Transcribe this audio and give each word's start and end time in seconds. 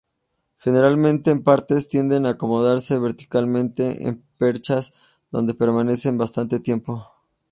Generalmente 0.57 1.29
en 1.29 1.43
pares, 1.43 1.87
tienden 1.87 2.25
a 2.25 2.29
acomodarse 2.29 2.97
verticalmente 2.97 4.07
en 4.09 4.23
perchas, 4.39 4.95
donde 5.29 5.53
permanecen 5.53 6.17
bastante 6.17 6.59
tiempo. 6.59 7.05